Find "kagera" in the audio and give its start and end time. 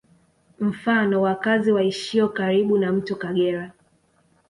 3.15-3.71